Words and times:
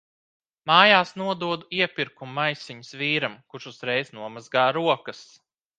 Mājās 0.69 1.11
nododu 1.21 1.51
iepirkumu 1.81 2.35
maisiņus 2.39 2.91
vīram, 3.05 3.39
kurš 3.53 3.73
uzreiz 3.75 4.13
nomazgā 4.21 4.69
rokas. 4.81 5.27